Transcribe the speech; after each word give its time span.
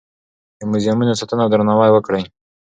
د 0.59 0.61
موزیمونو 0.71 1.17
ساتنه 1.19 1.41
او 1.43 1.51
درناوی 1.51 1.89
وکړئ. 1.93 2.23